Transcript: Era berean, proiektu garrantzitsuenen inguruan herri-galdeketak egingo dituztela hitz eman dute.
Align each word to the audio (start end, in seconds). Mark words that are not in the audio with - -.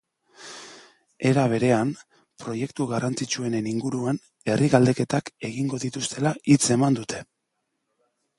Era 1.31 1.43
berean, 1.51 1.91
proiektu 2.43 2.87
garrantzitsuenen 2.93 3.67
inguruan 3.73 4.21
herri-galdeketak 4.53 5.31
egingo 5.51 5.83
dituztela 5.85 6.33
hitz 6.55 6.61
eman 6.79 6.99
dute. 7.03 7.23